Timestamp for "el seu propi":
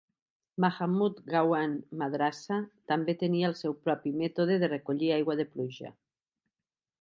3.51-4.15